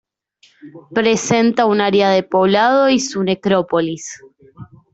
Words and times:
Presenta 0.95 1.67
un 1.67 1.79
área 1.79 2.09
de 2.09 2.23
poblado 2.23 2.89
y 2.89 2.99
su 2.99 3.21
necrópolis. 3.23 4.19